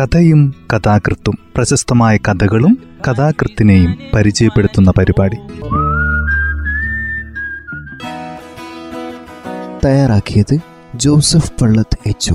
കഥയും 0.00 0.54
കഥാകൃത്തും 0.74 1.38
പ്രശസ്തമായ 1.56 2.16
കഥകളും 2.16 2.78
കഥാകൃത്തിനെയും 3.08 3.98
പരിചയപ്പെടുത്തുന്ന 4.14 4.92
പരിപാടി. 4.98 5.36
തയ്യാറാക്കിയത് 9.84 10.58
ജോസഫ് 10.94 11.52
പള്ളത്ത് 11.60 12.08
എച്ച് 12.08 12.34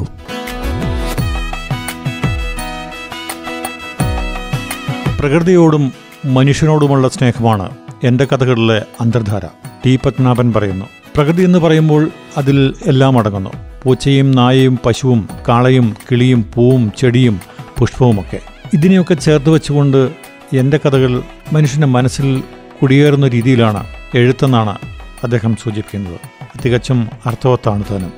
പ്രകൃതിയോടും 5.19 5.91
മനുഷ്യനോടുമുള്ള 6.25 7.07
സ്നേഹമാണ് 7.07 7.69
എന്റെ 8.03 8.25
കഥകളിലെ 8.25 8.85
അന്തർധാര. 9.01 9.45
ടി. 9.85 9.99
പത്മനാഭൻ 10.05 10.53
പറയുന്നു. 10.53 10.85
പ്രകൃതി 11.15 11.43
എന്ന് 11.43 11.59
പറയുമ്പോൾ 11.59 12.09
അതിൽ 12.37 12.73
എല്ലാം 12.85 13.19
അടങ്ങുന്നു. 13.19 13.49
പൂച്ചയും 13.83 14.31
നായയും 14.31 14.79
പശുവും 14.85 15.29
കാളയും 15.49 15.95
കിളിയും 16.11 16.45
പൂവും 16.55 16.91
ചെടിയും 16.97 17.52
പുഷ്പവുമൊക്കെ. 17.79 18.39
ഇതിനെയൊക്കെ 18.73 19.13
ചേർത്ത് 19.13 19.49
വെച്ചുകൊണ്ട് 19.49 20.11
എന്റെ 20.53 20.79
കഥകൾ 20.85 21.23
മനുഷ്യന്റെ 21.53 21.87
മനസ്സിൽ 21.87 22.43
കുടിയേറുന്ന 22.81 23.27
രീതിയിലാണ് 23.27 23.87
എഴുത്തെന്നാണ് 24.15 24.77
അദ്ദേഹം 25.23 25.55
സൂചിപ്പിക്കുന്നത്. 25.55 26.19
തികച്ചും 26.65 27.09
അർത്ഥവത്താണ് 27.25 27.83
താനും. 27.91 28.13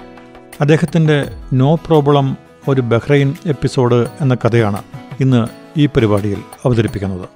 അദ്ദേഹത്തിന്റെ 0.62 1.26
നോ 1.54 1.76
പ്രോബ്ലം 1.76 2.38
ഒരു 2.68 2.82
ബഹ്റൈൻ 2.82 3.36
എപ്പിസോഡ് 3.46 4.08
എന്ന 4.22 4.36
കഥയാണ് 4.36 4.84
ഇന്ന് 5.20 5.48
ഈ 5.80 5.86
പരിപാടിയിൽ 5.86 6.38
അവതരിപ്പിക്കുന്നത്. 6.66 7.30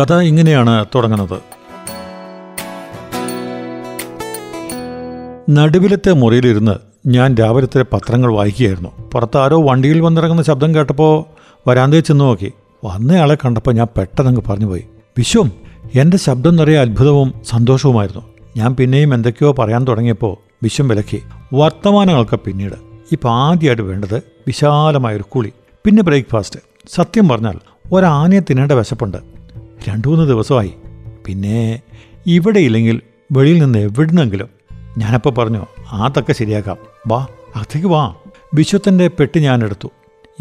കഥ 0.00 0.12
ഇങ്ങനെയാണ് 0.12 0.84
തുടങ്ങുന്നത്. 0.94 1.38
നടുവിലത്തെ 5.50 6.12
മുറിയിലിരുന്ന് 6.12 6.72
ഞാൻ 7.06 7.34
രാവിലത്തെ 7.34 7.84
പത്രങ്ങൾ 7.92 8.32
വായിക്കുകയായിരുന്നു. 8.32 9.10
പുറത്ത് 9.10 9.38
ആരോ 9.38 9.62
വണ്ടിയിൽ 9.62 10.00
വന്നിറങ്ങുന്ന 10.00 10.42
ശബ്ദം 10.42 10.74
കേട്ടപ്പോൾ 10.74 11.24
വരാന്തയിൽ 11.68 12.00
ചെന്ന് 12.00 12.24
നോക്കി. 12.24 12.52
വന്നയാളെ 12.84 13.34
കണ്ടപ്പോൾ 13.34 13.74
ഞാൻ 13.74 13.86
പെട്ടെന്നങ്ങ് 13.98 14.40
പറഞ്ഞുപോയി. 14.48 14.84
വിശ്വം 15.18 15.52
എന്റെ 15.94 16.16
ശബ്ദം 16.16 16.56
നിറയെ 16.56 16.78
അത്ഭുതവും 16.78 17.34
സന്തോഷവുമായിരുന്നു. 17.44 18.20
ഞാൻ 18.56 18.76
പിന്നെയും 18.76 19.14
എന്തൊക്കെയോ 19.14 19.52
പറയാൻ 19.52 19.86
തുടങ്ങിയപ്പോൾ 19.88 20.36
വിശ്വം 20.62 20.88
വിലക്കി. 20.88 21.22
വർത്തമാനങ്ങൾക്ക് 21.54 22.36
പിന്നീട്. 22.36 22.74
ഇപ്പം 23.12 23.30
ആദ്യമായിട്ട് 23.30 23.82
വേണ്ടത് 23.82 24.22
വിശാലമായൊരു 24.46 25.22
കുളി 25.22 25.52
പിന്നെ 25.84 26.02
ബ്രേക്ക്ഫാസ്റ്റ്. 26.02 26.60
സത്യം 26.90 27.28
പറഞ്ഞാൽ 27.28 27.58
ഒരാനയെ 27.92 28.40
തിന്നേണ്ട 28.40 28.72
വിശപ്പുണ്ട്. 28.72 29.18
രണ്ടു 29.88 30.08
മൂന്ന് 30.08 30.24
ദിവസമായി. 30.24 30.74
പിന്നെ 31.26 31.80
ഇവിടെ 32.26 32.58
ഇല്ലെങ്കിൽ 32.58 33.00
വെളിയിൽ 33.32 33.62
നിന്ന് 33.62 33.78
എവിടുന്നെങ്കിലും. 33.78 34.48
ഞാനപ്പോൾ 34.98 35.30
പറഞ്ഞു 35.30 35.66
അതൊക്കെ 35.92 36.32
ശരിയാക്കാം. 36.32 36.76
വാ 37.06 37.26
അകത്തേക്ക് 37.56 37.88
വാ. 37.88 38.14
വിശ്വത്തിന്റെ 38.54 39.08
പെട്ടി 39.08 39.40
ഞാൻ 39.40 39.64
എടുത്തു. 39.64 39.88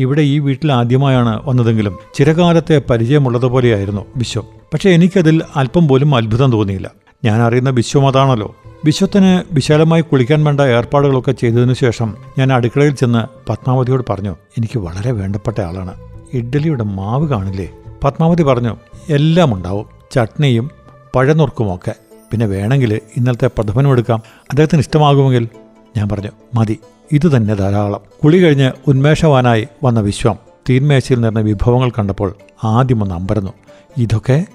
ഇവിടെ 0.02 0.22
ഈ 0.22 0.40
വീട്ടിൽ 0.40 0.72
ആദ്യമായാണ് 0.72 1.42
വന്നതെങ്കിലും 1.50 1.98
ചിരകാലത്തെ 2.14 2.82
പരിചയമുള്ളതുപോലെയായിരുന്നു 2.90 4.06
വിശ്വം. 4.16 4.44
പക്ഷേ 4.74 4.90
എനിക്കതിൽ 4.90 5.42
അല്പം 5.56 5.88
പോലും 5.88 6.16
അത്ഭുതം 6.16 6.52
തോന്നിയില്ല. 6.52 6.92
ഞാൻ 7.26 7.42
അറിയുന്ന 7.42 7.70
വിശ്വം 7.70 8.08
അതാണല്ലോ. 8.08 8.56
വിശ്വത്തിന് 8.86 9.54
വിശാലമായി 9.54 10.02
കുളിക്കാൻ 10.02 10.44
വേണ്ട 10.44 10.62
ഏർപ്പാടുകളൊക്കെ 10.62 11.32
ചെയ്തതിനു 11.32 11.74
ശേഷം 11.74 12.18
ഞാൻ 12.40 12.54
അടുക്കളയിൽ 12.54 12.96
ചെന്ന് 12.96 13.50
പത്മാവതിയോട് 13.50 14.04
പറഞ്ഞു 14.10 14.36
എനിക്ക് 14.58 14.80
വളരെ 14.80 15.12
വേണ്ടപ്പെട്ട 15.12 15.62
ആളാണ്. 15.62 15.94
ഇഡ്ഡലിയുടെ 16.34 16.84
മാവ് 16.84 17.28
കാണില്ലേ? 17.28 17.72
പത്മാവതി 18.04 18.44
പറഞ്ഞു 18.44 18.78
എല്ലാം 19.10 19.54
ഉണ്ടാവും. 19.54 19.86
ചട്നിയും 20.12 20.72
പഴനുറുക്കുമൊക്കെ 21.16 21.96
പിന്നെ 22.32 22.46
വേണമെങ്കിൽ 22.46 23.00
ഇന്നലത്തെ 23.18 23.48
പ്രഥമനും 23.48 23.92
എടുക്കാം. 23.92 24.22
അദ്ദേഹത്തിന് 24.52 24.82
ഇഷ്ടമാകുമെങ്കിൽ 24.82 25.50
ഞാൻ 25.98 26.10
പറഞ്ഞു 26.10 26.30
മതി. 26.56 26.80
ഇത് 27.12 27.36
തന്നെ 27.36 27.56
ധാരാളം. 27.56 28.00
കുളി 28.24 28.44
കഴിഞ്ഞ് 28.44 28.72
ഉന്മേഷവാനായി 28.88 29.68
വന്ന 29.84 30.00
വിശ്വം 30.00 30.38
തീന്മേശയിൽ 30.70 31.22
നിന്ന 31.22 31.40
വിഭവങ്ങൾ 31.40 31.90
കണ്ടപ്പോൾ 31.90 32.36
ആദ്യം 32.64 33.04
ഒന്ന് 33.04 33.16
അമ്പരന്നു. 33.16 33.52
ഇതൊക്കെ? 33.98 34.46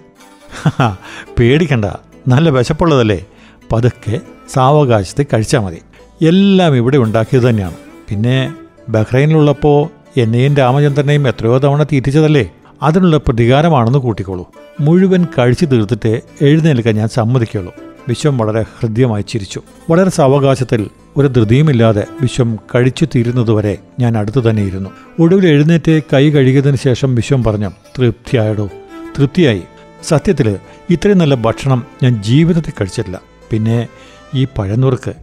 പേടിക്കണ്ട. 1.39 1.85
നല്ല 2.29 2.51
വിശപ്പുള്ളതല്ലേ? 2.51 3.27
പതുക്കെ 3.73 4.21
സാവകാശത്തിൽ 4.53 5.27
കഴിച്ചാൽ 5.33 5.61
മതി. 5.61 5.83
എല്ലാം 6.25 6.77
ഇവിടെ 6.77 6.99
ഉണ്ടാക്കിയത് 6.99 7.43
തന്നെയാണ്. 7.43 7.75
പിന്നെ 8.09 8.55
ബഹ്റൈനിലുള്ളപ്പോൾ 8.89 9.89
എന്നെയും 10.21 10.57
രാമചന്ദ്രനെയും 10.57 11.29
എത്രയോ 11.29 11.59
തവണ 11.59 11.83
തീറ്റിച്ചതല്ലേ? 11.83 12.51
അതിനുള്ള 12.83 13.17
പ്രതികാരമാണെന്ന് 13.17 13.99
കൂട്ടിക്കോളൂ. 13.99 14.51
മുഴുവൻ 14.81 15.27
കഴിച്ചു 15.39 15.65
തീർത്തിട്ട് 15.65 16.21
എഴുന്നേൽക്കാൻ 16.41 16.95
ഞാൻ 16.95 17.09
സമ്മതിക്കുള്ളൂ 17.09 17.75
വിശ്വം 18.09 18.39
വളരെ 18.39 18.63
ഹൃദ്യമായി 18.63 19.23
ചിരിച്ചു. 19.23 19.63
വളരെ 19.91 20.11
സാവകാശത്തിൽ 20.11 20.91
ഒരു 21.17 21.29
ധൃതിയുമില്ലാതെ 21.29 22.07
വിശ്വം 22.21 22.59
കഴിച്ചു 22.75 23.05
തീരുന്നതുവരെ 23.05 23.79
ഞാൻ 24.01 24.19
അടുത്തു 24.19 24.51
തന്നെയിരുന്നു. 24.51 24.91
ഒടുവിൽ 25.21 25.47
എഴുന്നേറ്റ് 25.47 26.01
കൈ 26.13 26.31
കഴുകിയതിനു 26.31 26.77
ശേഷം 26.77 27.15
വിശ്വം 27.15 27.45
പറഞ്ഞു 27.45 27.69
തൃപ്തിയായടോ 27.69 28.71
തൃപ്തിയായി. 29.19 29.63
സത്യത്തിൽ 30.05 30.57
ഇത്രയും 30.91 31.19
നല്ല 31.19 31.35
ഭക്ഷണം 31.35 31.87
ഞാൻ 32.03 32.23
ജീവിതത്തിൽ 32.23 32.71
കഴിച്ചിട്ടില്ല. 32.71 33.21
പിന്നെ 33.51 33.89
ഈ 34.35 34.47
പഴനുറുക്ക് 34.59 35.15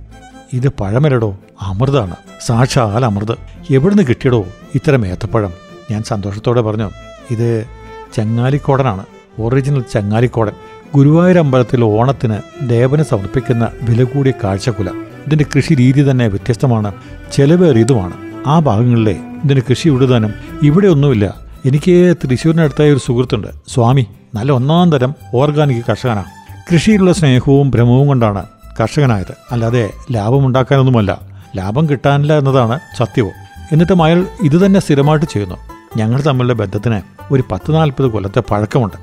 ഇത് 0.54 0.70
പഴമരടോ 0.70 1.38
അമൃതാണ്. 1.62 2.16
സാക്ഷാൽ 2.46 3.06
അമൃത്. 3.06 3.38
എവിടുന്ന് 3.74 4.04
കിട്ടിയടോ 4.04 4.46
ഇത്തരം 4.76 5.08
ഏത്തപ്പഴം? 5.08 5.54
ഞാൻ 5.92 6.04
സന്തോഷത്തോടെ 6.04 6.62
പറഞ്ഞു 6.62 6.92
ഇത് 7.32 7.66
ചങ്ങാലിക്കോടനാണ്. 8.18 9.06
ഒറിജിനൽ 9.40 9.84
ചങ്ങാലിക്കോടൻ. 9.94 10.52
ഗുരുവായൂർ 10.96 11.38
അമ്പലത്തിൽ 11.38 11.84
ഓണത്തിന് 11.84 12.70
ദേവന് 12.70 13.04
സമർപ്പിക്കുന്ന 13.04 13.72
വില 13.82 14.04
കൂടിയ 14.04 14.34
കാഴ്ചക്കുല. 14.44 14.90
ഇതിന്റെ 15.28 15.46
കൃഷി 15.56 15.74
രീതി 15.74 16.12
തന്നെ 16.12 16.28
വ്യത്യസ്തമാണ് 16.28 16.92
ചെലവേറിയതുമാണ് 17.32 18.14
ആ 18.48 18.60
ഭാഗങ്ങളിലെ 18.60 19.12
ഇതിന്റെ 19.12 19.62
കൃഷി 19.70 19.90
ഉഴുതാനും 19.90 20.34
ഇവിടെ 20.64 20.88
ഒന്നുമില്ല. 20.88 21.36
എനിക്ക് 21.66 22.16
തൃശ്ശൂരിനടുത്തായ 22.24 22.92
ഒരു 22.92 23.00
സുഹൃത്തുണ്ട്. 23.00 23.48
സ്വാമി 23.68 24.08
നല്ല 24.36 24.52
ഒന്നാം 24.52 24.92
തരം 24.92 25.16
ഓർഗാനിക് 25.36 25.84
കർഷകനാണ്. 25.90 26.26
കൃഷിയിലുള്ള 26.74 27.14
സ്നേഹവും 27.14 27.72
ഭ്രമവും 27.72 28.08
കൊണ്ടാണ് 28.08 28.46
കർഷകനായത്. 28.80 29.34
അല്ലാതെ 29.52 29.90
ലാഭമുണ്ടാക്കാനൊന്നുമല്ല 30.12 31.22
ലാഭം 31.58 31.90
കിട്ടാനില്ല 31.90 32.38
എന്നതാണ് 32.38 32.80
സത്യവും. 32.98 33.32
എന്നിട്ടും 33.72 34.04
അയാൾ 34.04 34.26
ഇത് 34.44 34.66
തന്നെ 34.66 34.80
സ്ഥിരമായിട്ട് 34.80 35.26
ചെയ്യുന്നു. 35.26 35.56
ഞങ്ങൾ 35.98 36.22
തമ്മിലുള്ള 36.22 36.54
ബന്ധത്തിന് 36.54 37.02
ഒരു 37.32 37.44
പത്ത് 37.52 37.76
നാൽപ്പത് 37.76 38.06
കൊല്ലത്തെ 38.06 38.44
പഴക്കമുണ്ട്. 38.52 38.98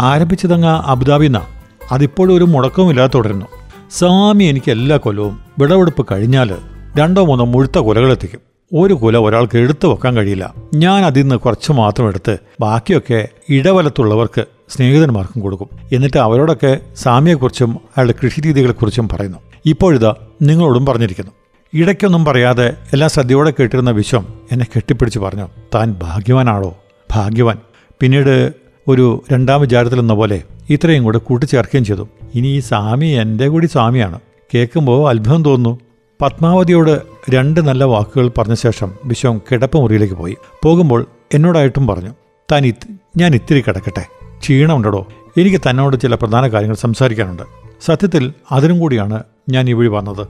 ആരംഭിച്ചതങ്ങ് 0.00 0.68
അബുദാബിന്നാണ് 0.68 1.46
അതിപ്പോഴും 1.92 2.36
ഒരു 2.36 2.44
മുടക്കവുമില്ലാതെ 2.44 3.10
തുടരുന്നു. 3.14 3.46
സ്വാമി 3.90 4.44
എനിക്ക് 4.44 4.70
എല്ലാ 4.70 4.96
കൊലവും 4.96 5.38
വിളവെടുപ്പ് 5.58 6.06
കഴിഞ്ഞാൽ 6.12 6.56
രണ്ടോ 6.98 7.24
മൂന്നോ 7.24 7.44
മുഴുത്ത 7.44 7.78
കൊലകളെത്തിക്കും 7.78 8.40
ഒരു 8.74 8.94
കുല 8.94 9.18
ഒരാൾക്ക് 9.18 9.58
എടുത്തു 9.58 9.88
വെക്കാൻ 9.88 10.16
കഴിയില്ല. 10.16 10.54
ഞാൻ 10.74 11.04
അതിൽ 11.04 11.22
നിന്ന് 11.22 11.36
കുറച്ച് 11.36 11.72
മാത്രം 11.72 12.08
എടുത്ത് 12.08 12.36
ബാക്കിയൊക്കെ 12.60 13.28
ഇടവലത്തുള്ളവർക്ക് 13.48 14.44
സ്നേഹിതന്മാർക്കും 14.68 15.42
കൊടുക്കും. 15.42 15.68
എന്നിട്ട് 15.92 16.16
അവരോടൊക്കെ 16.16 16.78
സ്വാമിയെക്കുറിച്ചും 16.96 17.70
അയാളുടെ 17.70 18.14
കൃഷിരീതികളെക്കുറിച്ചും 18.24 19.08
പറയുന്നു. 19.08 19.38
ഇപ്പോഴിതാ 19.66 20.14
നിങ്ങളോടും 20.42 20.86
പറഞ്ഞിരിക്കുന്നു. 20.86 21.30
ഇടയ്ക്കൊന്നും 21.74 22.24
പറയാതെ 22.24 22.74
എല്ലാം 22.92 23.10
ശ്രദ്ധയോടെ 23.10 23.52
കേട്ടിരുന്ന 23.60 23.90
വിശ്വം 23.90 24.26
എന്നെ 24.52 24.66
കെട്ടിപ്പിടിച്ച് 24.76 25.18
പറഞ്ഞു 25.18 25.48
താൻ 25.74 25.96
ഭാഗ്യവാനാണോ? 26.02 26.76
ഭാഗ്യവാൻ. 27.10 27.58
പിന്നീട് 28.00 28.52
ഒരു 28.88 29.24
രണ്ടാം 29.32 29.60
വിചാരത്തിലെന്ന 29.60 30.14
പോലെ 30.14 30.42
ഇത്രയും 30.70 31.04
കൂടെ 31.04 31.18
കൂട്ടിച്ചേർക്കുകയും 31.18 31.84
ചെയ്തു. 31.84 32.08
ഇനി 32.34 32.48
ഈ 32.48 32.60
സ്വാമി 32.60 33.06
എന്റെ 33.06 33.48
കൂടി 33.48 33.66
സ്വാമിയാണ്. 33.66 34.20
കേൾക്കുമ്പോൾ 34.54 35.10
അത്ഭുതം 35.10 35.44
തോന്നുന്നു. 35.44 35.78
പത്മാവതിയോട് 36.22 37.02
രണ്ട് 37.30 37.60
നല്ല 37.60 37.84
വാക്കുകൾ 37.84 38.30
പറഞ്ഞ 38.38 38.54
ശേഷം 38.54 38.92
വിശ്വം 39.04 39.40
കിടപ്പ് 39.52 39.78
മുറിയിലേക്ക് 39.78 40.14
പോയി. 40.14 40.36
പോകുമ്പോൾ 40.62 41.06
എന്നോടായിട്ടും 41.34 41.86
പറഞ്ഞു 41.86 42.10
താൻ 42.52 42.66
ഇത് 42.66 42.86
ഞാൻ 43.16 43.34
ഇത്തിരി 43.34 43.60
കിടക്കട്ടെ. 43.60 44.06
ക്ഷീണമുണ്ടോ 44.40 45.06
എനിക്ക് 45.36 45.60
തന്നോട് 45.70 45.96
ചില 46.00 46.14
പ്രധാന 46.14 46.48
കാര്യങ്ങൾ 46.48 46.76
സംസാരിക്കാനുണ്ട്. 46.76 47.42
സത്യത്തിൽ 47.80 48.32
അതിനും 48.52 48.78
കൂടിയാണ് 48.78 49.22
ഞാൻ 49.50 49.70
ഈ 49.70 49.72
വഴി 49.72 49.88
വന്നത്. 49.88 50.26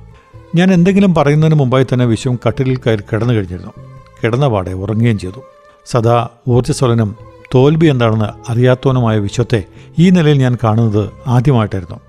ഞാൻ 0.54 0.72
എന്തെങ്കിലും 0.72 1.14
പറയുന്നതിന് 1.14 1.58
മുമ്പായി 1.58 1.86
തന്നെ 1.92 2.04
വിശ്വം 2.04 2.38
കട്ടിലിൽ 2.48 2.76
കയറി 2.76 3.00
കിടന്നു 3.00 3.34
കഴിഞ്ഞിരുന്നു. 3.34 3.72
കിടന്ന 4.24 4.48
പാടെ 4.48 4.70
ഉറങ്ങുകയും 4.70 5.18
ചെയ്തു. 5.18 5.42
സദാ 5.86 6.28
ഊർജസ്വലനും 6.48 7.16
തോൽവി 7.54 7.86
എന്താണെന്ന് 7.86 8.50
അറിയാത്തവനുമായ 8.50 9.18
വിശ്വത്തെ 9.18 9.64
ഈ 9.98 10.10
നിലയിൽ 10.10 10.38
ഞാൻ 10.38 10.58
കാണുന്നത് 10.64 11.10
ആദ്യമായിട്ടായിരുന്നു. 11.26 12.00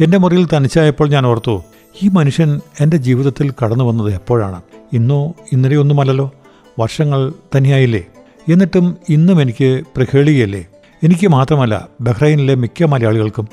എന്റെ 0.00 0.18
മുറിയിൽ 0.18 0.48
തനിച്ചായപ്പോൾ 0.56 1.08
ഞാൻ 1.08 1.26
ഓർത്തു 1.26 1.62
ഈ 2.02 2.08
മനുഷ്യൻ 2.08 2.60
എന്റെ 2.80 2.96
ജീവിതത്തിൽ 2.96 3.52
കടന്നു 3.64 3.84
വന്നത് 3.84 4.14
എപ്പോഴാണ്? 4.14 4.62
ഇന്നോ 4.92 5.34
ഇന്നലെയൊന്നുമല്ലല്ലോ. 5.52 6.32
വർഷങ്ങൾ 6.80 7.32
തനിയായില്ലേ? 7.56 8.04
എന്നിട്ടും 8.52 8.96
ഇന്നും 9.08 9.42
എനിക്ക് 9.42 9.82
പ്രഹേളിയല്ലേ 9.96 10.66
എനിക്ക് 11.02 11.28
മാത്രമല്ല 11.28 11.88
ബഹ്റൈനിലെ 12.00 12.54
മിക്ക 12.54 12.84
മലയാളികൾക്കും. 12.84 13.48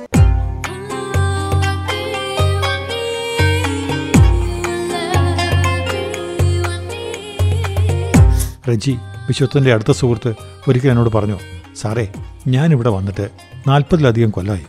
റജി 8.69 8.97
വിശ്വത്തിന്റെ 9.27 9.73
അടുത്ത 9.73 9.91
സുഹൃത്ത് 9.91 10.52
ഒരിക്കൽ 10.67 10.89
എന്നോട് 10.89 11.09
പറഞ്ഞു 11.17 11.39
സാറേ 11.75 12.07
ഞാനിവിടെ 12.47 12.89
വന്നിട്ട് 12.89 13.29
നാൽപ്പതിലധികം 13.67 14.29
കൊല്ലമായി 14.29 14.61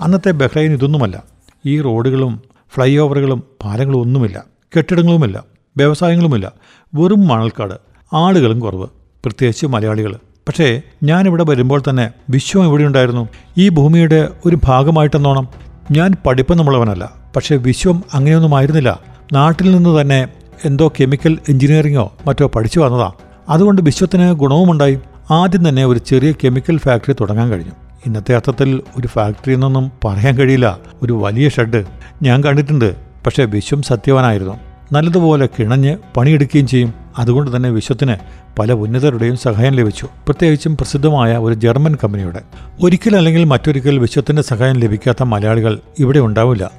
അന്നത്തെ 0.00 0.30
ബഹ്റൈൻ 0.30 0.72
ഇതൊന്നുമല്ല. 0.72 1.22
ഈ 1.66 1.80
റോഡുകളും 1.80 2.42
ഫ്ലൈ 2.74 2.96
ഓവറുകളും 2.96 3.42
പാലങ്ങളും 3.64 4.00
ഒന്നുമില്ല. 4.00 4.44
കെട്ടിടങ്ങളുമില്ല. 4.76 5.44
വ്യവസായങ്ങളുമില്ല. 5.76 6.52
വെറും 6.94 7.28
മണൽക്കാട്. 7.28 7.74
ആളുകളും 8.12 8.60
കുറവ്. 8.60 8.86
പ്രത്യേകിച്ച് 9.24 9.66
മലയാളികൾ. 9.66 10.16
പക്ഷേ 10.16 10.82
ഞാനിവിടെ 11.02 11.44
വരുമ്പോൾ 11.44 11.82
തന്നെ 11.88 12.10
വിശ്വം 12.30 12.64
ഇവിടെ 12.64 12.84
ഉണ്ടായിരുന്നു? 12.84 13.28
ഈ 13.58 13.68
ഭൂമിയുടെ 13.68 14.28
ഒരു 14.46 14.58
ഭാഗമായിട്ടെന്നോണം. 14.64 15.48
ഞാൻ 15.90 16.12
പഠിപ്പെന്നുമുള്ളവനല്ല. 16.26 17.12
പക്ഷേ 17.36 17.56
വിശ്വം 17.56 18.04
അങ്ങനെയൊന്നും 18.14 18.56
ആയിരുന്നില്ല. 18.56 19.00
നാട്ടിൽ 19.32 19.70
നിന്ന് 19.70 20.00
തന്നെ 20.00 20.28
എന്തോ 20.64 20.92
കെമിക്കൽ 21.00 21.38
എഞ്ചിനീയറിങ്ങോ 21.48 22.12
മറ്റോ 22.26 22.46
പഠിച്ചു 22.46 22.80
വന്നതാ. 22.80 23.12
അതുകൊണ്ട് 23.48 23.82
വിശ്വത്തിന് 23.82 24.32
ഗുണവുമുണ്ടായി. 24.32 24.98
ആദ്യം 25.30 25.68
തന്നെ 25.68 25.86
ഒരു 25.86 25.98
ചെറിയ 25.98 26.32
കെമിക്കൽ 26.32 26.78
ഫാക്ടറി 26.78 27.12
തുടങ്ങാൻ 27.12 27.50
കഴിഞ്ഞു. 27.50 27.72
ഇന്നത്തെ 28.06 28.34
അർത്ഥത്തിൽ 28.34 28.82
ഒരു 28.98 29.06
ഫാക്ടറി 29.08 29.52
എന്നൊന്നും 29.52 29.92
പറയാൻ 30.04 30.38
കഴിയില്ല. 30.38 30.78
ഒരു 31.02 31.12
വലിയ 31.12 31.48
ഷെഡ്. 31.48 31.84
ഞാൻ 32.22 32.44
കണ്ടിട്ടുണ്ട്. 32.44 32.94
പക്ഷേ 33.26 33.44
വിശ്വം 33.44 33.82
സത്യവാനായിരുന്നു. 33.82 34.58
നല്ലതുപോലെ 34.92 35.48
കിണഞ്ഞ് 35.58 35.96
പണിയെടുക്കുകയും 36.16 36.66
ചെയ്യും. 36.66 36.94
അതുകൊണ്ട് 37.18 37.56
തന്നെ 37.56 37.70
വിശ്വത്തിന് 37.70 38.16
പല 38.58 38.72
ഉന്നതരുടെയും 38.72 39.36
സഹായം 39.36 39.72
ലഭിച്ചു. 39.72 40.08
പ്രത്യേകിച്ചും 40.26 40.76
പ്രസിദ്ധമായ 40.76 41.36
ഒരു 41.36 41.54
ജർമ്മൻ 41.54 41.94
കമ്പനിയുടെ. 41.94 42.40
ഒരിക്കൽ 42.82 43.16
അല്ലെങ്കിൽ 43.16 43.44
മറ്റൊരിക്കൽ 43.44 43.98
വിശ്വത്തിന്റെ 43.98 44.42
സഹായം 44.42 44.76
ലഭിക്കാത്ത 44.76 45.22
മലയാളികൾ 45.22 45.78
ഇവിടെ 45.98 46.18
ഉണ്ടാവില്ല. 46.18 46.70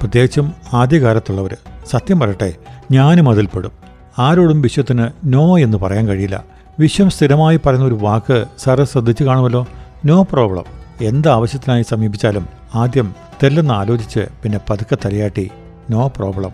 പ്രത്യേകിച്ചും 0.00 0.52
ആദ്യകാലത്തുള്ളവർ 0.72 1.56
സത്യം 1.90 2.20
പറയട്ടെ 2.20 2.54
ഞാനും 2.92 3.30
അതിൽപ്പെടും. 3.30 3.89
ആരോടും 4.18 4.62
വിശ്വത്തിന് 4.62 5.08
നോ 5.24 5.58
എന്ന് 5.58 5.78
പറയാൻ 5.78 6.08
കഴിയില്ല. 6.08 6.44
വിശ്വം 6.78 7.10
സ്ഥിരമായി 7.10 7.60
പറയുന്ന 7.66 7.86
ഒരു 7.86 7.94
വാക്ക് 7.94 8.44
സാറ് 8.58 8.84
ശ്രദ്ധിച്ചു 8.84 9.24
കാണുമല്ലോ? 9.24 9.66
No 10.04 10.22
problem. 10.22 10.64
എന്ത് 11.02 11.28
ആവശ്യത്തിനായി 11.28 11.82
സമീപിച്ചാലും 11.82 12.46
ആദ്യം 12.74 13.14
തെല്ലെന്ന് 13.42 13.74
ആലോചിച്ച് 13.74 14.20
പിന്നെ 14.42 14.60
പതുക്കെ 14.70 14.96
തലയാട്ടി 15.04 15.50
നോ 15.90 16.06
പ്രോബ്ലം. 16.06 16.50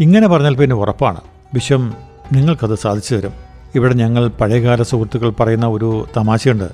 ഇങ്ങനെ 0.00 0.28
പറഞ്ഞാൽ 0.28 0.56
പിന്നെ 0.56 0.76
ഉറപ്പാണ്. 0.76 1.20
വിശ്വം 1.54 1.94
നിങ്ങൾക്കത് 2.32 2.74
സാധിച്ചു 2.74 3.14
തരും. 3.14 3.32
ഇവിടെ 3.74 3.94
ഞങ്ങൾ 3.94 4.28
പഴയകാല 4.28 4.82
സുഹൃത്തുക്കൾ 4.82 5.30
പറയുന്ന 5.30 5.66
ഒരു 5.66 6.06
തമാശയുണ്ട്. 6.16 6.64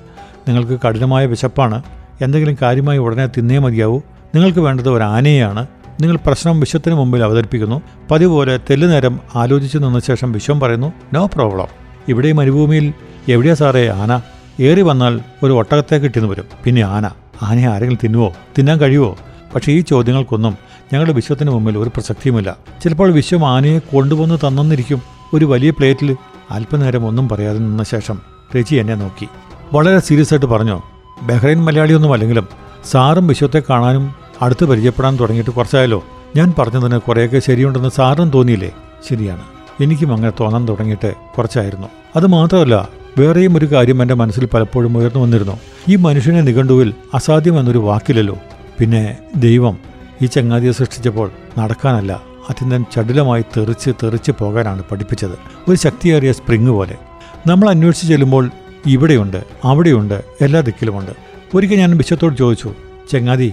നിങ്ങൾക്ക് 0.48 0.80
കഠിനമായ 0.82 1.26
വിശപ്പാണ്. 1.26 1.82
എന്തെങ്കിലും 2.20 2.56
കാര്യമായി 2.62 2.98
ഉടനെ 2.98 3.26
തിന്നേ 3.26 3.58
മതിയാവൂ. 3.58 4.00
നിങ്ങൾക്ക് 4.34 4.58
വേണ്ടത് 4.58 4.88
ഒരു 4.88 5.02
ആനയെയാണ് 5.02 5.66
നിങ്ങൾ 6.00 6.18
പ്രശ്നം 6.26 6.60
വിശ്വത്തിന് 6.60 6.94
മുമ്പിൽ 6.94 7.22
അവതരിപ്പിക്കുന്നു. 7.22 7.82
പതിവ് 8.10 8.30
പോലെ 8.30 8.56
തെല്ലുനേരം 8.56 9.20
ആലോചിച്ചു 9.34 9.78
നിന്ന 9.78 10.00
ശേഷം 10.00 10.32
വിശ്വം 10.32 10.60
പറയുന്നു. 10.60 10.92
നോ 11.12 11.26
പ്രോബ്ലം 11.26 11.66
ഇവിടെ 12.08 12.32
മരുഭൂമിയിൽ 12.32 12.94
എവിടെയാ 13.28 13.54
സാറേ 13.54 13.88
ആന? 13.88 14.20
ഏറി 14.62 14.80
വന്നാൽ 14.80 15.20
ഒരു 15.42 15.52
ഒട്ടകത്തെ 15.52 15.96
കിട്ടിയെന്ന് 15.96 16.30
വരും. 16.30 16.44
പിന്നെ 16.64 16.82
ആന? 16.82 17.10
ആനയെ 17.42 17.66
ആരെങ്കിലും 17.66 17.98
തിന്നുവോ? 18.04 18.32
തിന്നാൻ 18.58 18.78
കഴിയുമോ 18.78 19.16
പക്ഷേ 19.54 19.72
ഈ 19.72 19.80
ചോദ്യങ്ങൾക്കൊന്നും 19.80 20.58
ഞങ്ങളുടെ 20.92 21.12
വിശ്വത്തിന് 21.12 21.50
മുമ്പിൽ 21.50 21.78
ഒരു 21.78 21.88
പ്രസക്തിയുമില്ല. 21.88 22.56
ചിലപ്പോൾ 22.84 23.12
വിശ്വം 23.12 23.48
ആനയെ 23.48 23.78
കൊണ്ടുവന്ന് 23.78 24.46
തന്നെന്നിരിക്കും. 24.46 25.02
ഒരു 25.34 25.44
വലിയ 25.44 25.70
പ്ലേറ്റിൽ 25.70 26.16
അല്പനേരം 26.50 27.06
ഒന്നും 27.06 27.28
പറയാതെ 27.28 27.58
നിന്ന 27.58 27.82
ശേഷം 27.82 28.20
രചി 28.58 28.74
എന്നെ 28.74 28.94
നോക്കി. 28.94 29.28
വളരെ 29.72 29.98
സീരിയസ് 29.98 30.34
ആയിട്ട് 30.34 30.46
പറഞ്ഞു. 30.46 30.82
ബഹ്റൈൻ 31.22 31.64
മലയാളിയൊന്നും 31.64 32.12
അല്ലെങ്കിലും 32.12 32.48
സാറും 32.90 33.26
വിശ്വത്തെ 33.26 33.62
കാണാനും 33.70 34.27
അടുത്ത് 34.42 34.64
പരിചയപ്പെടാൻ 34.64 35.16
തുടങ്ങിയിട്ട് 35.20 35.50
കുറച്ചായാലോ 35.50 36.04
ഞാൻ 36.36 36.54
പറഞ്ഞതിന് 36.58 36.98
കുറേയൊക്കെ 36.98 37.38
ശരിയുണ്ടെന്ന് 37.38 37.88
സാറിനും 37.88 38.30
തോന്നിയില്ലേ? 38.30 38.70
ശരിയാണ്. 39.10 39.42
എനിക്കും 39.82 40.14
അങ്ങനെ 40.14 40.32
തോന്നാൻ 40.40 40.68
തുടങ്ങിയിട്ട് 40.68 41.14
കുറച്ചായിരുന്നു. 41.38 41.88
അത് 42.16 42.26
മാത്രമല്ല 42.26 42.88
വേറെയും 43.18 43.56
ഒരു 43.56 43.66
കാര്യം 43.66 44.02
എന്റെ 44.02 44.14
മനസ്സിൽ 44.14 44.46
പലപ്പോഴും 44.46 44.98
ഉയർന്നു 44.98 45.22
വന്നിരുന്നു. 45.22 45.60
ഈ 45.88 45.96
മനുഷ്യനെ 45.96 46.40
നിഘണ്ടുവിൽ 46.40 46.94
അസാധ്യം 47.14 47.60
എന്നൊരു 47.60 47.78
വാക്കില്ലല്ലോ. 47.78 48.36
പിന്നെ 48.78 49.16
ദൈവം 49.36 49.78
ഈ 50.22 50.26
ചങ്ങാതിയെ 50.26 50.72
സൃഷ്ടിച്ചപ്പോൾ 50.72 51.30
നടക്കാനല്ല 51.58 52.22
അത്യന്തം 52.48 52.86
ചടുലമായി 52.96 53.44
തെറിച്ച് 53.56 53.90
തെറിച്ച് 53.90 54.32
പോകാനാണ് 54.38 54.82
പഠിപ്പിച്ചത്. 54.90 55.38
ഒരു 55.68 55.74
ശക്തിയേറിയ 55.74 56.32
സ്പ്രിങ് 56.32 56.68
പോലെ. 56.68 56.96
നമ്മൾ 57.46 57.70
അന്വേഷിച്ച് 57.70 58.06
ചെല്ലുമ്പോൾ 58.06 58.50
ഇവിടെയുണ്ട് 58.86 59.44
അവിടെയുണ്ട് 59.64 60.24
എല്ലാ 60.40 60.60
ദിക്കിലുമുണ്ട്. 60.60 61.10
ഒരിക്കൽ 61.54 61.76
ഞാൻ 61.76 61.96
വിശ്വത്തോട് 61.96 62.36
ചോദിച്ചു 62.36 62.74
ചങ്ങാതി 63.12 63.52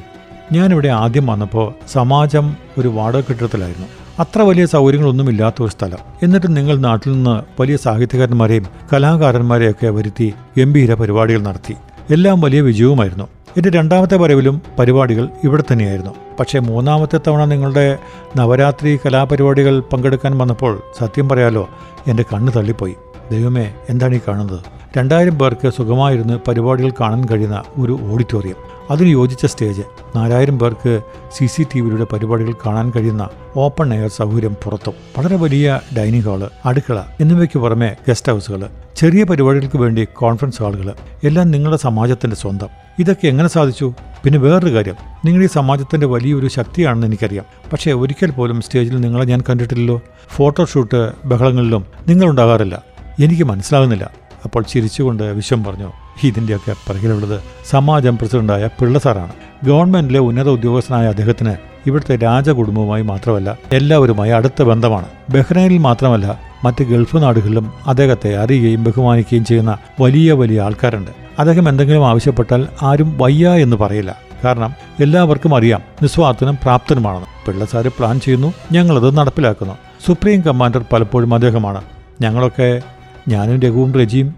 ഞാനിവിടെ 0.51 0.87
ആദ്യം 0.87 1.25
വന്നപ്പോൾ 1.25 1.73
സമാജം 1.91 2.55
ഒരു 2.77 2.87
വാടക 2.87 3.19
കെട്ടിടത്തിലായിരുന്നു. 3.19 3.87
അത്ര 4.19 4.41
വലിയ 4.41 4.65
സൗകര്യങ്ങളൊന്നും 4.65 5.29
ഇല്ലാത്ത 5.29 5.55
ഒരു 5.61 5.71
സ്ഥലം. 5.71 5.97
എന്നിട്ട് 6.23 6.57
നിങ്ങൾ 6.57 6.77
നാട്ടിൽ 6.77 7.11
നിന്ന് 7.11 7.61
വലിയ 7.61 7.77
സാഹിത്യകാരന്മാരെയും 7.77 8.65
കലാകാരന്മാരെയൊക്കെ 8.93 9.89
വരുത്തി 9.89 10.33
ഗംഭീര 10.57 10.93
പരിപാടികൾ 10.93 11.41
നടത്തി. 11.41 11.75
എല്ലാം 12.09 12.41
വലിയ 12.41 12.61
വിജയവുമായിരുന്നു. 12.61 13.27
എന്റെ 13.57 13.69
രണ്ടാമത്തെ 13.69 14.17
വരവിലും 14.17 14.61
പരിപാടികൾ 14.79 15.29
ഇവിടെ 15.43 15.63
തന്നെയായിരുന്നു. 15.71 16.11
പക്ഷേ 16.39 16.59
മൂന്നാമത്തെ 16.59 17.19
തവണ 17.27 17.45
നിങ്ങളുടെ 17.45 17.97
നവരാത്രി 18.37 18.99
കലാപരിപാടികൾ 19.05 19.79
പങ്കെടുക്കാൻ 19.79 20.37
വന്നപ്പോൾ 20.37 20.81
സത്യം 20.99 21.29
പറയാലോ 21.29 21.69
എന്റെ 22.07 22.23
കണ്ണ് 22.33 22.51
തള്ളിപ്പോയി. 22.55 22.95
ദൈവമേ 23.31 23.73
എന്താണ് 23.89 24.15
ഈ 24.15 24.19
കാണുന്നത്? 24.27 24.59
രണ്ടായിരം 24.97 25.39
പേർക്ക് 25.39 25.69
സുഖമായിരുന്ന് 25.69 26.39
പരിപാടികൾ 26.47 26.89
കാണാൻ 26.89 27.25
കഴിയുന്ന 27.25 27.63
ഒരു 27.77 27.99
ഓഡിറ്റോറിയം. 28.11 28.55
അതിന് 28.89 29.09
യോജിച്ച 29.09 29.45
സ്റ്റേജ്. 29.45 29.81
നാലായിരം 30.15 30.59
പേർക്ക് 30.59 31.01
സി 31.31 31.45
സി 31.45 31.63
ടി 31.63 31.79
വിയിലൂടെ 31.81 32.03
പരിപാടികൾ 32.13 32.51
കാണാൻ 32.51 32.91
കഴിയുന്ന 32.95 33.29
ഓപ്പൺ 33.57 33.93
എയർ 33.93 34.09
സൗകര്യം 34.09 34.55
പുറത്തും. 34.63 34.93
വളരെ 35.17 35.35
വലിയ 35.35 35.79
ഡൈനിങ് 35.97 36.23
ഹാൾ 36.23 36.49
അടുക്കള 36.65 37.03
എന്നിവയ്ക്ക് 37.19 37.59
പുറമെ 37.59 37.95
ഗസ്റ്റ് 38.09 38.31
ഹൗസുകൾ 38.31 38.67
ചെറിയ 38.95 39.23
പരിപാടികൾക്ക് 39.23 39.77
വേണ്ടി 39.77 40.07
കോൺഫറൻസ് 40.13 40.63
ഹാളുകൾ 40.63 40.93
എല്ലാം 41.23 41.51
നിങ്ങളുടെ 41.51 41.77
സമാജത്തിന്റെ 41.77 42.35
സ്വന്തം. 42.35 42.67
ഇതൊക്കെ 42.99 43.27
എങ്ങനെ 43.27 43.49
സാധിച്ചു? 43.49 43.93
പിന്നെ 44.23 44.39
വേറൊരു 44.39 44.75
കാര്യം 44.75 44.95
നിങ്ങൾ 45.25 45.43
ഈ 45.43 45.47
സമാജത്തിന്റെ 45.47 46.07
വലിയൊരു 46.07 46.47
ശക്തിയാണെന്ന് 46.47 47.07
എനിക്കറിയാം. 47.07 47.45
പക്ഷേ 47.73 47.91
ഒരിക്കൽ 47.91 48.31
പോലും 48.31 48.61
സ്റ്റേജിൽ 48.61 49.01
നിങ്ങളെ 49.01 49.25
ഞാൻ 49.25 49.43
കണ്ടിട്ടില്ലല്ലോ. 49.49 50.01
ഫോട്ടോഷൂട്ട് 50.29 51.11
ബഹളങ്ങളിലും 51.25 51.85
നിങ്ങളുണ്ടാകാറില്ല. 52.07 52.94
എനിക്ക് 53.23 53.43
മനസ്സിലാകുന്നില്ല. 53.43 54.11
അപ്പോൾ 54.43 54.63
ചിരിച്ചുകൊണ്ട് 54.63 55.23
വിശ്വം 55.23 55.63
പറഞ്ഞു 55.63 55.91
ഇതിന്റെയൊക്കെ 56.23 56.71
പിറകിലുള്ളത് 56.71 57.41
സമാജം 57.69 58.17
പ്രസിഡന്റായ 58.17 58.69
പിള്ള 58.79 58.99
സാറാണ്. 58.99 59.31
ഗവൺമെന്റിലെ 59.63 60.19
ഉന്നത 60.19 60.49
ഉദ്യോഗസ്ഥനായ 60.49 61.05
അദ്ദേഹത്തിന് 61.05 61.55
ഇവിടുത്തെ 61.85 62.15
രാജകുടുംബവുമായി 62.15 63.01
മാത്രമല്ല 63.01 63.57
എല്ലാവരുമായി 63.73 64.31
അടുത്ത 64.31 64.63
ബന്ധമാണ്. 64.63 65.05
ബഹ്റൈനിൽ 65.29 65.77
മാത്രമല്ല 65.77 66.39
മറ്റ് 66.63 66.83
ഗൾഫ് 66.83 67.17
നാടുകളിലും 67.17 67.73
അദ്ദേഹത്തെ 67.87 68.35
അറിയുകയും 68.35 68.83
ബഹുമാനിക്കുകയും 68.83 69.45
ചെയ്യുന്ന 69.45 69.77
വലിയ 70.01 70.31
വലിയ 70.31 70.61
ആൾക്കാരുണ്ട്. 70.61 71.11
അദ്ദേഹം 71.39 71.69
എന്തെങ്കിലും 71.69 72.07
ആവശ്യപ്പെട്ടാൽ 72.07 72.67
ആരും 72.81 73.17
വയ്യ 73.17 73.49
എന്ന് 73.49 73.75
പറയില്ല. 73.75 74.19
കാരണം 74.45 74.73
എല്ലാവർക്കും 74.99 75.55
അറിയാം 75.55 75.81
നിസ്വാർത്ഥനും 76.01 76.57
പ്രാപ്തനുമാണെന്ന്. 76.63 77.27
പിള്ളസാര് 77.45 77.85
പ്ലാൻ 77.85 78.19
ചെയ്യുന്നു 78.19 78.53
ഞങ്ങളത് 78.71 79.17
നടപ്പിലാക്കുന്നു. 79.17 79.73
സുപ്രീം 80.05 80.41
കമാൻഡർ 80.41 80.85
പലപ്പോഴും 80.93 81.33
അദ്ദേഹമാണ്. 81.33 81.81
ഞങ്ങളൊക്കെ 82.21 82.81
ഞാനും 83.27 83.59
രഘുവും 83.59 83.93
റെജിയും 83.93 84.35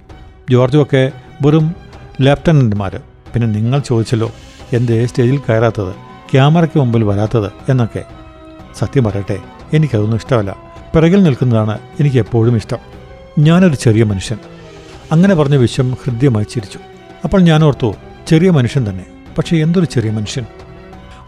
ജോർജും 0.50 0.82
ഒക്കെ 0.82 1.12
വെറും 1.42 1.76
ലെഫ്റ്റനന്റ്മാർ 2.22 3.02
പിന്നെ 3.34 3.48
നിങ്ങൾ 3.48 3.80
ചോദിച്ചല്ലോ 3.80 4.32
എന്തേ 4.74 5.06
സ്റ്റേജിൽ 5.06 5.38
കയറാത്തത് 5.38 5.94
ക്യാമറയ്ക്ക് 6.32 6.80
മുമ്പിൽ 6.80 7.04
വരാത്തത് 7.04 7.72
എന്നൊക്കെ. 7.72 8.04
സത്യം 8.80 9.04
പറയട്ടെ 9.04 9.38
എനിക്കതൊന്നും 9.74 10.18
ഇഷ്ടമല്ല. 10.18 10.56
പിറകിൽ 10.96 11.24
നിൽക്കുന്നതാണ് 11.24 11.80
എനിക്ക് 12.00 12.18
എപ്പോഴും 12.18 12.56
ഇഷ്ടം. 12.56 12.78
ഞാനൊരു 13.40 13.76
ചെറിയ 13.76 14.04
മനുഷ്യൻ. 14.04 14.38
അങ്ങനെ 15.12 15.36
പറഞ്ഞ 15.36 15.56
വിശ്വം 15.56 15.92
ഹൃദ്യമായി 15.92 16.46
ചിരിച്ചു. 16.54 16.80
അപ്പോൾ 17.24 17.42
ഞാൻ 17.42 17.64
ഓർത്തു 17.64 17.94
ചെറിയ 18.28 18.50
മനുഷ്യൻ 18.50 18.90
തന്നെ. 18.90 19.06
പക്ഷേ 19.38 19.58
എന്തൊരു 19.58 19.86
ചെറിയ 19.86 20.12
മനുഷ്യൻ. 20.12 20.46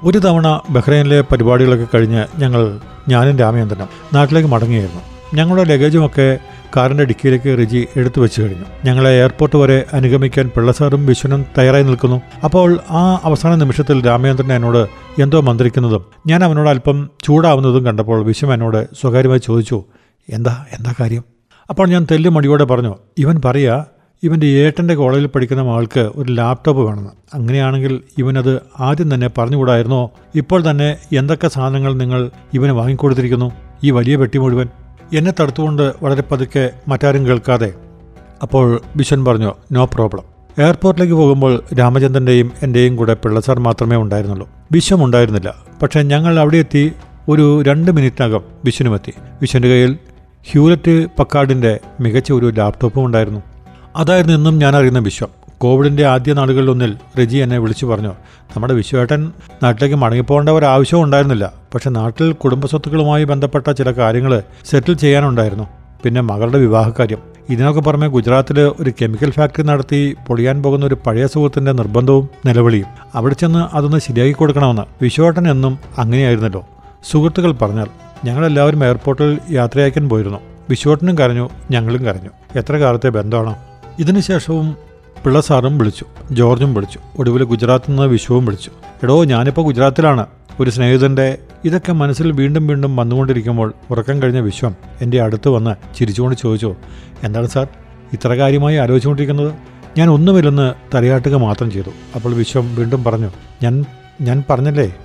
ഒരു 0.03 0.17
തവണ 0.17 0.61
ബഹ്റൈനിലെ 0.69 1.21
പരിപാടികളൊക്കെ 1.21 1.87
കഴിഞ്ഞ് 1.95 2.25
ഞങ്ങൾ 2.37 2.79
ഞാനും 3.09 3.37
രാമചന്ദ്രനും 3.37 3.87
നാട്ടിലേക്ക് 4.13 4.49
മടങ്ങിയായിരുന്നു. 4.49 5.01
ഞങ്ങളുടെ 5.33 5.63
ലഗേജുമൊക്കെ 5.63 6.39
കാറിന്റെ 6.75 7.05
ഡിക്കിയിലേക്ക് 7.05 7.57
റിജി 7.57 7.87
എടുത്തു 7.95 8.21
വെച്ച് 8.21 8.41
കഴിഞ്ഞു. 8.41 8.65
ഞങ്ങളെ 8.85 9.09
എയർപോർട്ട് 9.09 9.55
വരെ 9.55 9.85
അനുഗമിക്കാൻ 9.93 10.51
പിള്ളസാറും 10.55 11.05
വിശ്വനും 11.05 11.45
തയ്യാറായി 11.57 11.83
നിൽക്കുന്നു. 11.83 12.21
അപ്പോൾ 12.43 12.79
ആ 12.89 13.21
അവസാന 13.23 13.55
നിമിഷത്തിൽ 13.55 14.05
രാമചന്ദ്രൻ 14.05 14.53
എന്നോട് 14.53 14.87
എന്തോ 15.21 15.41
മന്ത്രിക്കുന്നതും 15.41 16.05
ഞാൻ 16.27 16.43
അവനോട് 16.43 16.69
അല്പം 16.69 17.09
ചൂടാവുന്നതും 17.23 17.85
കണ്ടപ്പോൾ 17.85 18.25
വിശ്വം 18.25 18.53
എന്നോട് 18.53 18.87
സ്വകാര്യമായി 19.01 19.39
ചോദിച്ചു 19.39 19.83
എന്താ 20.29 20.65
എന്താ 20.79 20.93
കാര്യം? 20.99 21.23
അപ്പോൾ 21.69 21.87
ഞാൻ 21.87 22.07
തെല്ലു 22.11 22.29
മടിയോടെ 22.29 22.63
പറഞ്ഞു 22.63 22.95
ഇവൻ 23.17 23.41
പറയാ 23.45 23.85
ഇവന്റെ 24.23 24.47
ഏട്ടന്റെ 24.47 24.95
കോളേജിൽ 24.95 25.27
പഠിക്കുന്ന 25.27 25.63
മകൾക്ക് 25.63 25.99
ഒരു 25.99 26.31
ലാപ്ടോപ്പ് 26.31 26.81
വേണമെന്ന് 26.81 27.09
അങ്ങനെയാണെങ്കിൽ 27.33 28.01
ഇവനത് 28.17 28.61
ആദ്യം 28.79 29.13
തന്നെ 29.13 29.29
പറഞ്ഞുകൂടായിരുന്നോ? 29.37 30.11
ഇപ്പോൾ 30.35 30.71
തന്നെ 30.71 30.97
എന്തൊക്കെ 31.13 31.47
സാധനങ്ങൾ 31.47 31.93
നിങ്ങൾ 31.93 32.31
ഇവന് 32.53 32.71
വാങ്ങിക്കൊടുത്തിരിക്കുന്നു? 32.71 33.51
ഈ 33.83 33.91
വലിയ 33.91 34.15
പെട്ടി 34.15 34.37
മുഴുവൻ. 34.37 34.69
എന്നെ 35.13 35.33
തടുത്തുകൊണ്ട് 35.39 35.93
വളരെ 36.01 36.23
പതുക്കെ 36.31 36.69
മറ്റാരും 36.87 37.27
കേൾക്കാതെ. 37.27 37.73
അപ്പോൾ 38.41 38.81
ബിഷൻ 38.95 39.25
പറഞ്ഞു 39.25 39.53
നോ 39.71 39.85
പ്രോബ്ലം. 39.85 40.23
എയർപോർട്ടിലേക്ക് 40.65 41.13
പോകുമ്പോൾ 41.13 41.63
രാമചന്ദ്രന്റെയും 41.79 42.51
എന്റെയും 42.63 42.95
കൂടെ 42.95 43.13
പിള്ളസാർ 43.13 43.59
മാത്രമേ 43.59 43.95
ഉണ്ടായിരുന്നുള്ളൂ. 43.95 44.49
വിശ്വം 44.71 45.05
ഉണ്ടായിരുന്നില്ല. 45.05 45.55
പക്ഷേ 45.81 46.01
ഞങ്ങൾ 46.01 46.39
അവിടെ 46.39 46.57
എത്തി 46.57 46.91
ഒരു 47.29 47.61
രണ്ട് 47.61 47.91
മിനിറ്റിനകം 47.91 48.41
വിശ്വനുമെത്തി 48.65 49.13
ബിഷന്റെ 49.41 49.67
കയ്യിൽ 49.67 49.97
ഹ്യൂലറ്റ് 50.51 51.07
പക്കാർഡിന്റെ 51.19 51.79
മികച്ച 51.99 52.31
ഒരു 52.31 52.53
ലാപ്ടോപ്പും 52.57 53.05
ഉണ്ടായിരുന്നു. 53.05 53.39
അതായിരുന്നു 53.95 54.37
ഇന്നും 54.37 54.59
ഞാൻ 54.59 54.75
അറിയുന്ന 54.75 54.99
വിശ്വം. 54.99 55.38
കോവിഡിന്റെ 55.61 56.05
ആദ്യ 56.05 56.33
നാളുകളിലൊന്നിൽ 56.33 56.97
റെജി 57.17 57.37
എന്നെ 57.37 57.57
വിളിച്ചു 57.57 57.85
പറഞ്ഞു. 57.85 58.07
നമ്മുടെ 58.55 58.73
വിശ്വേട്ടൻ 58.73 59.31
നാട്ടിലേക്ക് 59.63 59.95
മടങ്ങിപ്പോകേണ്ട 59.95 60.49
ഒരു 60.49 60.65
ആവശ്യവും 60.65 61.03
ഉണ്ടായിരുന്നില്ല. 61.03 61.53
പക്ഷെ 61.73 61.89
നാട്ടിൽ 61.89 62.33
കുടുംബസ്വത്തുക്കളുമായി 62.33 63.23
ബന്ധപ്പെട്ട 63.23 63.71
ചില 63.71 63.91
കാര്യങ്ങൾ 63.91 64.43
സെറ്റിൽ 64.65 64.93
ചെയ്യാനുണ്ടായിരുന്നു. 64.93 65.67
പിന്നെ 66.03 66.21
മകളുടെ 66.21 66.57
വിവാഹകാര്യം. 66.57 67.17
ഇതിനൊക്കെ 67.49 67.81
പുറമെ 67.81 68.07
ഗുജറാത്തിൽ 68.07 68.59
ഒരു 68.59 68.93
കെമിക്കൽ 69.01 69.31
ഫാക്ടറി 69.31 69.63
നടത്തി 69.63 70.15
പൊളിയാൻ 70.27 70.63
പോകുന്ന 70.63 70.85
ഒരു 70.85 70.97
പഴയ 71.07 71.27
സുഹൃത്തിന്റെ 71.27 71.71
നിർബന്ധവും 71.71 72.29
നിലവിളിയും. 72.45 72.85
അവിടെ 73.15 73.33
ചെന്ന് 73.33 73.75
അതൊന്ന് 73.75 73.97
ശരിയാക്കി 73.97 74.33
കൊടുക്കണമെന്ന് 74.33 74.81
വിശ്വേട്ടൻ 75.01 75.51
എന്നും 75.51 75.79
അങ്ങനെയായിരുന്നല്ലോ. 75.97 76.65
സുഹൃത്തുക്കൾ 77.11 77.51
പറഞ്ഞാൽ 77.51 77.87
ഞങ്ങളെല്ലാവരും 78.25 78.85
എയർപോർട്ടിൽ 78.85 79.39
യാത്രയക്കാൻ 79.51 80.09
പോയിരുന്നു. 80.09 80.39
വിശ്വട്ടനും 80.69 81.17
കരഞ്ഞു 81.17 81.49
ഞങ്ങളും 81.71 82.05
കരഞ്ഞു. 82.05 82.29
എത്ര 82.55 82.75
കാലത്തെ 82.75 83.09
ബന്ധമാണ്? 83.09 83.55
ഇതിനുശേഷവും 83.99 84.88
പിള്ള 85.23 85.41
സാറും 85.41 85.77
വിളിച്ചു 85.77 86.05
ജോർജും 86.31 86.73
വിളിച്ചു 86.73 86.99
ഒടുവിൽ 87.17 87.43
ഗുജറാത്തിൽ 87.43 87.91
നിന്ന് 87.91 88.03
വിശുവും 88.03 88.45
വിളിച്ചു. 88.45 88.71
എടോ 89.03 89.23
ഞാനിപ്പോൾ 89.23 89.61
ഗുജറാത്തിലാണ്. 89.61 90.25
ഒരു 90.59 90.69
സ്നേഹിതന്റെ 90.69 91.37
ഇതൊക്കെ 91.65 91.91
മനസ്സിൽ 91.91 92.31
വീണ്ടും 92.31 92.67
വീണ്ടും 92.67 92.95
വന്നുകൊണ്ടിരിക്കുമ്പോൾ 92.95 93.73
ഉറക്കം 93.91 94.21
കഴിഞ്ഞ 94.21 94.39
വിശ്വം 94.39 94.75
എന്റെ 95.01 95.21
അടുത്ത് 95.21 95.49
വന്ന് 95.49 95.95
ചിരിച്ചുകൊണ്ട് 95.97 96.37
ചോദിച്ചു 96.37 96.75
എന്താണ് 97.23 97.47
സാർ 97.47 97.67
ഇത്ര 98.13 98.33
കാര്യമായി 98.33 98.75
ആലോചിച്ചുകൊണ്ടിരിക്കുന്നത്? 98.75 99.53
ഞാൻ 99.97 100.09
ഒന്നുമില്ലെന്ന് 100.09 100.73
തലയാട്ടുക 100.95 101.35
മാത്രം 101.35 101.71
ചെയ്തു. 101.71 101.89
അപ്പോൾ 102.15 102.35
വിശ്വം 102.35 102.75
വീണ്ടും 102.75 103.03
പറഞ്ഞു 103.03 103.31
ഞാൻ 103.63 103.85
ഞാൻ 104.21 104.43
പറഞ്ഞല്ലേ? 104.49 104.95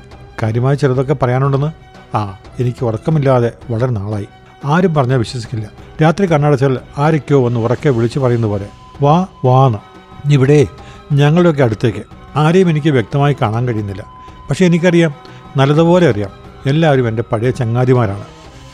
കാര്യമായ 0.42 0.74
ചിലതൊക്കെ 0.74 1.16
പറയാനുണ്ടെന്ന്? 1.22 1.70
ആ 2.16 2.38
എനിക്ക് 2.60 2.84
ഉറക്കമില്ലാതെ 2.84 3.52
വളരെ 3.70 3.90
നാളായി. 3.90 4.26
ആരും 4.64 4.94
പറഞ്ഞാൽ 4.94 5.18
വിശ്വസിക്കില്ല. 5.18 5.70
രാത്രി 6.02 6.26
കണ്ണടച്ചാൽ 6.26 6.78
ആരൊക്കെയോ 6.98 7.44
വന്ന് 7.44 7.60
ഉറക്കെ 7.60 7.88
വിളിച്ചു 7.88 8.18
പറയുന്ന 8.18 8.46
പോലെ 8.46 8.66
വാ 9.02 9.26
വാന്ന് 9.44 9.93
ഇവിടെ 10.32 10.66
ഞങ്ങളുടെയൊക്കെ 11.12 11.62
അടുത്തേക്ക്. 11.62 12.02
ആരെയും 12.36 12.70
എനിക്ക് 12.70 12.88
വ്യക്തമായി 12.88 13.36
കാണാൻ 13.42 13.68
കഴിയുന്നില്ല. 13.68 14.04
പക്ഷേ 14.50 14.66
എനിക്കറിയാം 14.66 15.14
നല്ലതുപോലെ 15.56 16.08
അറിയാം. 16.08 16.30
എല്ലാവരും 16.66 17.08
എന്റെ 17.08 17.22
പഴയ 17.32 17.50
ചങ്ങാതിമാരാണ്. 17.50 18.24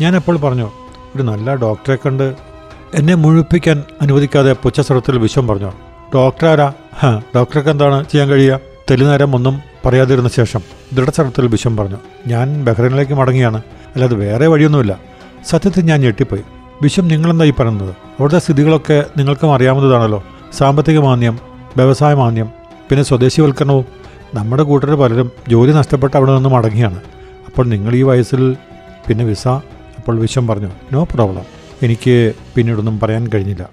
ഞാനപ്പോൾ 0.01 0.37
പറഞ്ഞു 0.37 0.71
ഒരു 1.17 1.23
നല്ല 1.23 1.55
ഡോക്ടറെ 1.55 1.99
കണ്ട് 2.07 2.35
എന്നെ 2.95 3.15
മുഴുപ്പിക്കാൻ 3.15 3.83
അനുവദിക്കാതെ 4.03 4.53
പുച്ഛസ്വരത്തിൽ 4.53 5.19
വിശ്വം 5.19 5.49
പറഞ്ഞു. 5.49 5.73
ഡോക്ടറാരാ? 6.15 6.73
ഹാ 6.99 7.23
ഡോക്ടർക്ക് 7.37 7.69
എന്താണ് 7.69 8.05
ചെയ്യാൻ 8.05 8.29
കഴിയുക? 8.29 8.61
തെലുനേരം 8.91 9.35
ഒന്നും 9.35 9.63
പറയാതിരുന്ന 9.87 10.29
ശേഷം 10.29 10.61
ദൃഢസ്വരത്തിൽ 10.93 11.47
വിശ്വം 11.47 11.77
പറഞ്ഞു. 11.77 11.97
ഞാൻ 12.27 12.65
ബഹ്റൈനിലേക്ക് 12.65 13.13
മടങ്ങിയാണ്. 13.13 13.59
അല്ലാതെ 13.95 14.17
വേറെ 14.17 14.47
വഴിയൊന്നുമില്ല. 14.47 14.99
സത്യത്തിൽ 15.49 15.81
ഞാൻ 15.81 16.01
ഞെട്ടിപ്പോയി. 16.01 16.43
വിശ്വം 16.83 17.09
നിങ്ങളെന്തായി 17.09 17.51
പറയുന്നത്? 17.51 17.91
അവിടുത്തെ 17.91 18.39
സ്ഥിതികളൊക്കെ 18.39 19.05
നിങ്ങൾക്കും 19.17 19.55
അറിയാവുന്നതാണല്ലോ. 19.55 20.25
സാമ്പത്തിക 20.53 20.99
മാന്യം 20.99 21.39
വ്യവസായ 21.77 22.15
മാന്യം 22.15 22.49
പിന്നെ 22.89 23.03
സ്വദേശിവൽക്കരണവും. 23.03 23.85
നമ്മുടെ 24.35 24.63
കൂട്ടർ 24.63 24.95
പലരും 24.95 25.31
ജോലി 25.49 25.73
നഷ്ടപ്പെട്ട് 25.73 26.17
അവിടെ 26.17 26.35
നിന്ന് 26.35 26.49
മടങ്ങിയാണ്. 26.49 27.01
അപ്പോൾ 27.47 27.67
നിങ്ങൾ 27.67 27.95
ഈ 27.95 28.03
വയസ്സിൽ 28.03 28.57
പിന്നെ 29.09 29.25
വിസ 29.25 29.49
അപ്പോൾ 29.49 30.21
വിഷം 30.21 30.47
പറഞ്ഞു. 30.47 30.71
No 30.93 31.05
problem. 31.05 31.43
എനിക്ക് 31.83 32.33
പിന്നീടൊന്നും 32.55 33.01
പറയാൻ 33.01 33.29
കഴിഞ്ഞില്ല. 33.35 33.71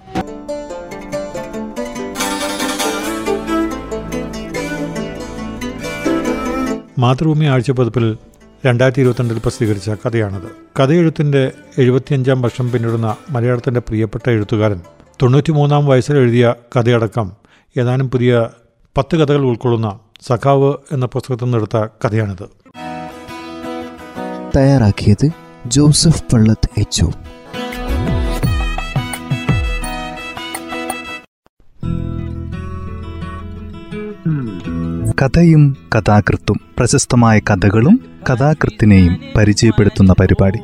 മാതൃഭൂമി 6.98 7.44
ആഴ്ചപ്പതിപ്പിൽ 7.44 8.16
രണ്ടായിരത്തി 8.66 9.00
ഇരുപത്തിരണ്ടിൽ 9.00 9.38
പ്രസിദ്ധീകരിച്ച 9.38 9.90
കഥയാണത്. 9.90 10.80
കഥയെഴുത്തിന്റെ 10.82 11.52
എഴുപത്തിയഞ്ചാം 11.78 12.42
വർഷം 12.42 12.70
പിന്നിടുന്ന 12.70 13.16
മലയാളത്തിന്റെ 13.30 13.80
പ്രിയപ്പെട്ട 13.80 14.30
എഴുത്തുകാരൻ 14.30 14.80
തൊണ്ണൂറ്റിമൂന്നാം 15.22 15.86
വയസ്സിൽ 15.86 16.16
എഴുതിയ 16.16 16.54
കഥയടക്കം 16.76 17.32
ഏതാനും 17.76 18.10
പുതിയ 18.10 18.48
പത്ത് 18.98 19.16
കഥകൾ 19.16 19.40
ഉൾക്കൊള്ളുന്ന 19.40 19.98
സഖാവ് 20.26 20.74
എന്ന 20.92 21.06
പുസ്തകത്തിൽ 21.06 21.44
നിന്നെടുത്ത 21.44 21.86
കഥയാണിത്. 22.04 22.42
തയ്യാറാക്കിയത് 24.56 25.30
ജോസഫ് 25.66 26.22
പള്ളത്ത് 26.32 26.68
എച്ച് 26.78 27.04
കഥയും 35.22 35.76
കഥാകൃത്തും 35.98 36.56
പ്രശസ്തമായ 36.78 37.38
കഥകളും 37.38 38.00
കഥാകൃത്തിനെയും 38.30 39.16
പരിചയപ്പെടുത്തുന്ന 39.36 40.14
പരിപാടി. 40.20 40.58